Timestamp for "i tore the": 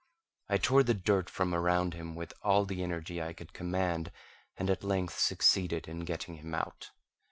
0.49-0.95